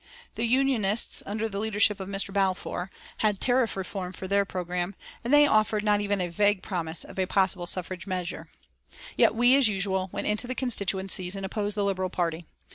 The 0.33 0.45
Unionists 0.47 1.21
under 1.27 1.47
the 1.47 1.59
leadership 1.59 1.99
of 1.99 2.09
Mr. 2.09 2.33
Balfour, 2.33 2.89
had 3.17 3.39
tariff 3.39 3.77
reform 3.77 4.13
for 4.13 4.27
their 4.27 4.45
programme, 4.45 4.95
and 5.23 5.31
they 5.31 5.45
offered 5.45 5.83
not 5.83 6.01
even 6.01 6.19
a 6.19 6.27
vague 6.27 6.63
promise 6.63 7.03
of 7.03 7.19
a 7.19 7.27
possible 7.27 7.67
suffrage 7.67 8.07
measure. 8.07 8.49
Yet 9.15 9.35
we, 9.35 9.55
as 9.55 9.67
usual, 9.67 10.09
went 10.11 10.25
into 10.25 10.47
the 10.47 10.55
constituencies 10.55 11.35
and 11.35 11.45
opposed 11.45 11.77
the 11.77 11.83
Liberal 11.85 12.09
Party. 12.09 12.47